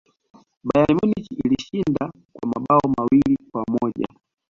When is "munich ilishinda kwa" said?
0.97-2.47